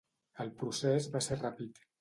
El 0.45 0.49
procés 0.63 1.09
va 1.17 1.25
ser 1.29 1.41
ràpid. 1.47 1.87